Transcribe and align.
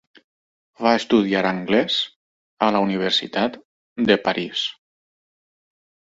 Va 0.85 0.91
estudiar 0.99 1.41
anglès 1.49 1.97
a 2.67 2.69
la 2.75 2.81
Universitat 2.85 3.59
de 4.09 4.17
París. 4.23 4.63